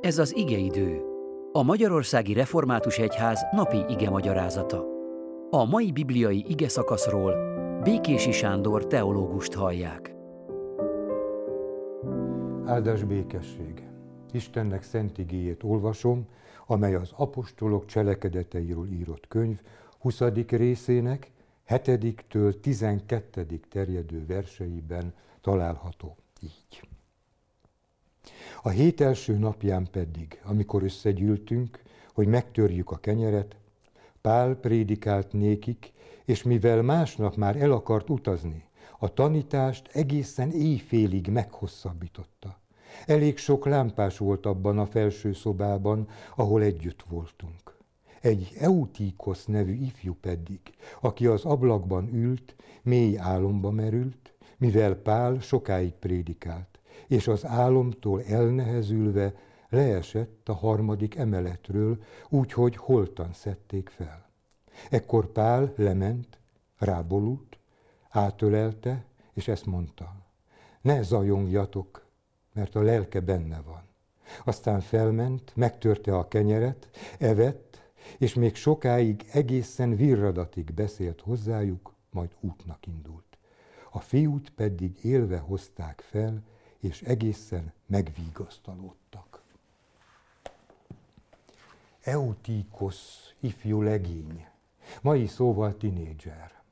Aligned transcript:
Ez 0.00 0.18
az 0.18 0.36
igeidő, 0.36 1.02
a 1.52 1.62
Magyarországi 1.62 2.32
Református 2.32 2.98
Egyház 2.98 3.46
napi 3.52 3.84
ige 3.88 4.10
magyarázata. 4.10 4.84
A 5.50 5.64
mai 5.64 5.92
bibliai 5.92 6.44
ige 6.48 6.68
szakaszról 6.68 7.34
Békési 7.82 8.32
Sándor 8.32 8.86
teológust 8.86 9.52
hallják. 9.52 10.14
Áldás 12.64 13.04
békesség! 13.04 13.88
Istennek 14.32 14.82
szent 14.82 15.18
igéjét 15.18 15.62
olvasom, 15.62 16.26
amely 16.66 16.94
az 16.94 17.12
apostolok 17.16 17.86
cselekedeteiről 17.86 18.90
írott 18.92 19.28
könyv 19.28 19.60
20. 19.98 20.20
részének 20.48 21.30
7-től 21.68 22.60
12. 22.60 23.60
terjedő 23.70 24.26
verseiben 24.26 25.14
található 25.40 26.16
így. 26.42 26.88
A 28.62 28.68
hét 28.68 29.00
első 29.00 29.38
napján 29.38 29.88
pedig, 29.90 30.40
amikor 30.44 30.82
összegyűltünk, 30.82 31.82
hogy 32.14 32.26
megtörjük 32.26 32.90
a 32.90 32.96
kenyeret, 32.96 33.56
Pál 34.20 34.54
prédikált 34.54 35.32
nékik, 35.32 35.92
és 36.24 36.42
mivel 36.42 36.82
másnap 36.82 37.36
már 37.36 37.56
el 37.56 37.72
akart 37.72 38.10
utazni, 38.10 38.64
a 38.98 39.14
tanítást 39.14 39.88
egészen 39.92 40.50
éjfélig 40.50 41.28
meghosszabbította. 41.28 42.60
Elég 43.06 43.38
sok 43.38 43.66
lámpás 43.66 44.18
volt 44.18 44.46
abban 44.46 44.78
a 44.78 44.86
felső 44.86 45.32
szobában, 45.32 46.08
ahol 46.36 46.62
együtt 46.62 47.02
voltunk. 47.08 47.76
Egy 48.20 48.52
Eutíkosz 48.58 49.44
nevű 49.44 49.72
ifjú 49.72 50.16
pedig, 50.20 50.60
aki 51.00 51.26
az 51.26 51.44
ablakban 51.44 52.14
ült, 52.14 52.54
mély 52.82 53.18
álomba 53.18 53.70
merült, 53.70 54.34
mivel 54.58 54.94
Pál 54.94 55.40
sokáig 55.40 55.92
prédikált, 55.92 56.79
és 57.06 57.28
az 57.28 57.46
álomtól 57.46 58.22
elnehezülve 58.22 59.34
leesett 59.68 60.48
a 60.48 60.54
harmadik 60.54 61.14
emeletről, 61.14 62.02
úgyhogy 62.28 62.76
holtan 62.76 63.32
szedték 63.32 63.88
fel. 63.88 64.28
Ekkor 64.90 65.32
Pál 65.32 65.72
lement, 65.76 66.38
rábolult, 66.78 67.58
átölelte, 68.08 69.04
és 69.32 69.48
ezt 69.48 69.66
mondta, 69.66 70.14
ne 70.80 71.02
zajongjatok, 71.02 72.06
mert 72.52 72.74
a 72.74 72.82
lelke 72.82 73.20
benne 73.20 73.60
van. 73.60 73.82
Aztán 74.44 74.80
felment, 74.80 75.52
megtörte 75.56 76.16
a 76.16 76.28
kenyeret, 76.28 76.90
evett, 77.18 77.92
és 78.18 78.34
még 78.34 78.54
sokáig 78.54 79.24
egészen 79.32 79.96
virradatig 79.96 80.72
beszélt 80.74 81.20
hozzájuk, 81.20 81.94
majd 82.10 82.30
útnak 82.40 82.86
indult. 82.86 83.38
A 83.90 84.00
fiút 84.00 84.50
pedig 84.50 85.04
élve 85.04 85.38
hozták 85.38 86.00
fel, 86.00 86.42
és 86.80 87.02
egészen 87.02 87.72
megvigasztalódtak. 87.86 89.42
Eutíkosz 92.00 93.34
ifjú 93.40 93.82
legény, 93.82 94.46
mai 95.02 95.26
szóval 95.26 95.76
tinédzser, 95.76 96.62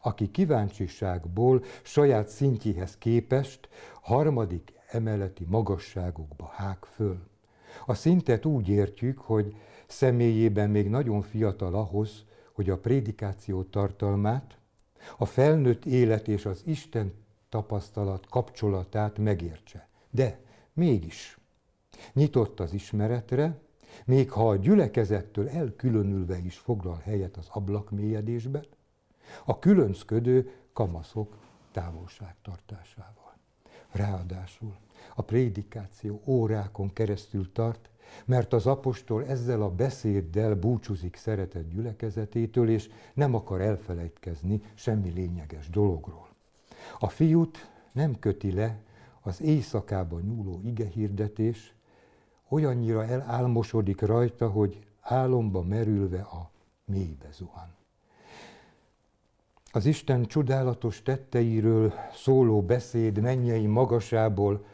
aki 0.00 0.30
kíváncsiságból 0.30 1.64
saját 1.82 2.28
szintjéhez 2.28 2.98
képest 2.98 3.68
harmadik 4.00 4.72
emeleti 4.88 5.44
magasságokba 5.44 6.46
hág 6.46 6.84
föl. 6.84 7.28
A 7.86 7.94
szintet 7.94 8.44
úgy 8.44 8.68
értjük, 8.68 9.18
hogy 9.18 9.56
személyében 9.86 10.70
még 10.70 10.88
nagyon 10.88 11.22
fiatal 11.22 11.74
ahhoz, 11.74 12.24
hogy 12.52 12.70
a 12.70 12.78
prédikáció 12.78 13.62
tartalmát, 13.62 14.58
a 15.18 15.24
felnőtt 15.24 15.84
élet 15.84 16.28
és 16.28 16.46
az 16.46 16.62
Isten 16.64 17.12
tapasztalat 17.56 18.26
kapcsolatát 18.26 19.18
megértse. 19.18 19.88
De 20.10 20.40
mégis 20.72 21.38
nyitott 22.12 22.60
az 22.60 22.72
ismeretre, 22.72 23.58
még 24.04 24.30
ha 24.30 24.48
a 24.48 24.56
gyülekezettől 24.56 25.48
elkülönülve 25.48 26.38
is 26.38 26.58
foglal 26.58 27.00
helyet 27.04 27.36
az 27.36 27.46
ablakmélyedésben, 27.50 28.64
a 29.44 29.58
különcködő 29.58 30.52
kamaszok 30.72 31.36
távolságtartásával. 31.72 33.36
Ráadásul 33.90 34.76
a 35.14 35.22
prédikáció 35.22 36.22
órákon 36.24 36.92
keresztül 36.92 37.52
tart, 37.52 37.90
mert 38.24 38.52
az 38.52 38.66
apostol 38.66 39.26
ezzel 39.26 39.62
a 39.62 39.70
beszéddel 39.70 40.54
búcsúzik 40.54 41.16
szeretett 41.16 41.68
gyülekezetétől, 41.68 42.70
és 42.70 42.90
nem 43.14 43.34
akar 43.34 43.60
elfelejtkezni 43.60 44.62
semmi 44.74 45.10
lényeges 45.10 45.68
dologról. 45.70 46.35
A 46.98 47.08
fiút 47.08 47.70
nem 47.92 48.18
köti 48.18 48.52
le 48.52 48.78
az 49.20 49.40
éjszakában 49.40 50.22
nyúló 50.22 50.60
igehirdetés, 50.64 51.74
olyannyira 52.48 53.04
elálmosodik 53.04 54.00
rajta, 54.00 54.48
hogy 54.48 54.86
álomba 55.00 55.62
merülve 55.62 56.20
a 56.20 56.50
mélybe 56.84 57.28
zuhan. 57.32 57.74
Az 59.72 59.86
Isten 59.86 60.24
csodálatos 60.24 61.02
tetteiről 61.02 61.92
szóló 62.12 62.62
beszéd 62.62 63.20
mennyei 63.20 63.66
magasából 63.66 64.64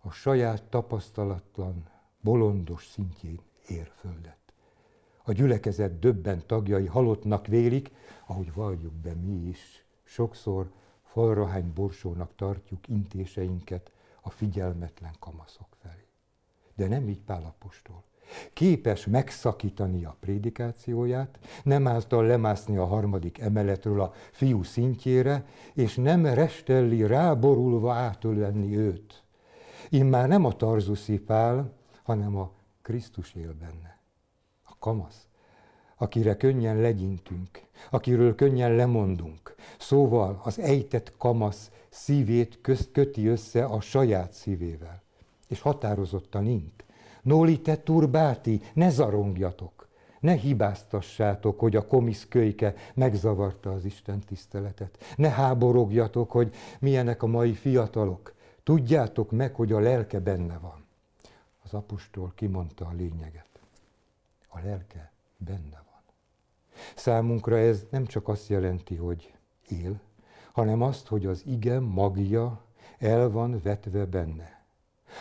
a 0.00 0.10
saját 0.10 0.62
tapasztalatlan, 0.62 1.84
bolondos 2.20 2.86
szintjén 2.86 3.40
ér 3.66 3.90
földet. 3.94 4.36
A 5.22 5.32
gyülekezet 5.32 5.98
döbben 5.98 6.42
tagjai 6.46 6.86
halottnak 6.86 7.46
vélik, 7.46 7.90
ahogy 8.26 8.52
valljuk 8.52 8.92
be 8.92 9.14
mi 9.14 9.48
is, 9.48 9.84
sokszor 10.04 10.70
falrahány 11.12 11.72
borsónak 11.74 12.34
tartjuk 12.36 12.88
intéseinket 12.88 13.90
a 14.20 14.30
figyelmetlen 14.30 15.14
kamaszok 15.18 15.68
felé. 15.82 16.06
De 16.74 16.88
nem 16.88 17.08
így 17.08 17.20
Pálapostól. 17.20 18.02
Képes 18.52 19.06
megszakítani 19.06 20.04
a 20.04 20.16
prédikációját, 20.20 21.38
nem 21.64 21.86
által 21.86 22.26
lemászni 22.26 22.76
a 22.76 22.86
harmadik 22.86 23.38
emeletről 23.38 24.00
a 24.00 24.12
fiú 24.30 24.62
szintjére, 24.62 25.46
és 25.74 25.94
nem 25.94 26.26
restelli 26.26 27.06
ráborulva 27.06 27.94
átölelni 27.94 28.76
őt. 28.76 29.22
Immár 29.88 30.28
nem 30.28 30.44
a 30.44 30.52
tarzuszi 30.52 31.18
Pál, 31.18 31.72
hanem 32.02 32.36
a 32.36 32.52
Krisztus 32.82 33.34
él 33.34 33.54
benne. 33.54 34.00
A 34.62 34.78
kamasz 34.78 35.28
akire 35.98 36.36
könnyen 36.36 36.76
legyintünk, 36.76 37.62
akiről 37.90 38.34
könnyen 38.34 38.74
lemondunk. 38.74 39.54
Szóval 39.78 40.40
az 40.44 40.58
ejtett 40.58 41.12
kamasz 41.16 41.70
szívét 41.88 42.58
közt 42.60 42.92
köti 42.92 43.26
össze 43.26 43.64
a 43.64 43.80
saját 43.80 44.32
szívével. 44.32 45.02
És 45.48 45.60
határozottan 45.60 46.46
int. 46.46 46.84
Noli 47.22 47.60
te 47.60 47.82
turbáti, 47.82 48.60
ne 48.74 48.90
zarongjatok, 48.90 49.88
ne 50.20 50.32
hibáztassátok, 50.32 51.60
hogy 51.60 51.76
a 51.76 51.86
komisz 51.86 52.26
kölyke 52.28 52.74
megzavarta 52.94 53.72
az 53.72 53.84
Isten 53.84 54.20
tiszteletet. 54.20 55.14
Ne 55.16 55.28
háborogjatok, 55.28 56.30
hogy 56.30 56.54
milyenek 56.80 57.22
a 57.22 57.26
mai 57.26 57.52
fiatalok. 57.52 58.34
Tudjátok 58.62 59.30
meg, 59.30 59.54
hogy 59.54 59.72
a 59.72 59.78
lelke 59.78 60.20
benne 60.20 60.58
van. 60.58 60.84
Az 61.62 61.74
apostol 61.74 62.32
kimondta 62.34 62.86
a 62.86 62.92
lényeget. 62.96 63.60
A 64.48 64.58
lelke 64.64 65.12
benne 65.36 65.82
van. 65.90 66.02
Számunkra 66.94 67.58
ez 67.58 67.86
nem 67.90 68.06
csak 68.06 68.28
azt 68.28 68.48
jelenti, 68.48 68.96
hogy 68.96 69.37
él, 69.70 70.00
hanem 70.52 70.82
azt, 70.82 71.06
hogy 71.06 71.26
az 71.26 71.42
ige 71.46 71.80
magja 71.80 72.60
el 72.98 73.30
van 73.30 73.60
vetve 73.62 74.04
benne. 74.04 74.62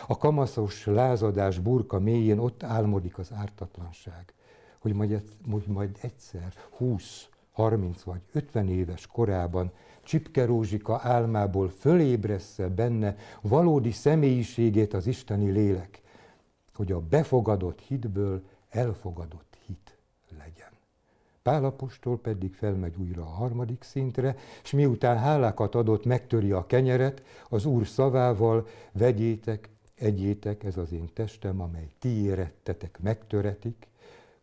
A 0.08 0.18
kamaszos 0.18 0.86
lázadás 0.86 1.60
burka 1.60 2.00
mélyén 2.00 2.40
ott 2.40 2.64
álmodik 2.64 3.18
az 3.18 3.32
ártatlanság, 3.34 4.34
hogy 4.80 4.94
majd, 4.94 5.24
hogy 5.52 5.64
majd 5.68 5.98
egyszer 6.02 6.54
20, 6.78 7.30
30 7.52 8.02
vagy 8.02 8.22
50 8.32 8.70
éves 8.70 9.08
korában 9.08 9.72
Csipke 10.04 10.46
Rózsika 10.46 11.00
álmából 11.04 11.70
fölébressze 11.70 12.68
benne 12.68 13.16
valódi 13.42 13.92
személyiségét 13.92 14.94
az 14.94 15.08
isteni 15.08 15.52
lélek, 15.52 16.02
hogy 16.74 16.92
a 16.92 17.00
befogadott 17.00 17.80
hitből 17.80 18.44
elfogadott 18.70 19.58
hit. 19.66 19.97
Pálapostól 21.48 22.20
pedig 22.20 22.54
felmegy 22.54 22.96
újra 22.98 23.22
a 23.22 23.26
harmadik 23.26 23.84
szintre, 23.84 24.36
és 24.64 24.72
miután 24.72 25.18
hálákat 25.18 25.76
adott, 25.76 26.06
megtöri 26.06 26.52
a 26.52 26.66
kenyeret, 26.66 27.24
az 27.50 27.66
Úr 27.66 27.88
szavával, 27.88 28.68
vegyétek, 28.92 29.70
egyétek, 29.96 30.64
ez 30.64 30.78
az 30.78 30.92
én 30.92 31.10
testem, 31.14 31.62
amely 31.62 31.90
ti 32.00 32.10
érettetek, 32.10 33.00
megtöretik, 33.02 33.88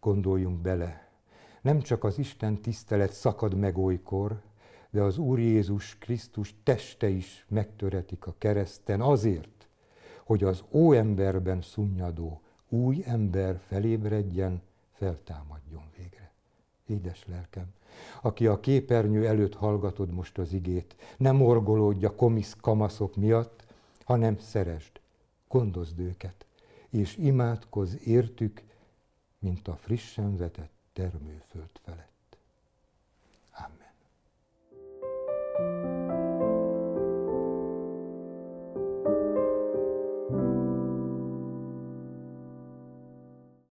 gondoljunk 0.01 0.61
bele. 0.61 1.09
Nem 1.63 1.81
csak 1.81 2.05
az 2.05 2.19
Isten 2.19 2.61
tisztelet 2.61 3.13
szakad 3.13 3.55
meg 3.55 3.79
olykor, 3.79 4.41
de 4.91 5.03
az 5.03 5.19
Úr 5.19 5.39
Jézus 5.39 5.97
Krisztus 5.99 6.55
teste 6.63 7.09
is 7.09 7.47
megtöretik 7.49 8.27
a 8.27 8.35
kereszten 8.39 9.01
azért, 9.01 9.69
hogy 10.25 10.45
az 10.45 10.65
óemberben 10.71 11.63
szunnyadó 11.63 12.41
új 12.69 13.03
ember 13.07 13.61
felébredjen, 13.67 14.63
feltámadjon 14.93 15.83
végre 15.97 16.24
édes 16.87 17.25
lelkem, 17.27 17.73
aki 18.23 18.47
a 18.47 18.61
képernyő 18.61 19.27
előtt 19.27 19.55
hallgatod 19.55 20.11
most 20.13 20.39
az 20.39 20.53
igét, 20.53 20.97
nem 21.17 21.43
orgolódj 21.43 22.05
a 22.05 22.15
komisz 22.15 22.57
kamaszok 22.61 23.17
miatt, 23.17 23.65
hanem 24.05 24.39
szeresd, 24.39 25.01
gondozd 25.49 25.99
őket, 25.99 26.47
és 26.91 27.17
imádkoz 27.17 28.07
értük, 28.07 28.63
mint 29.39 29.69
a 29.69 29.77
frissen 29.77 30.37
vetett 30.37 30.73
termőföld 30.93 31.71
felett. 31.85 32.14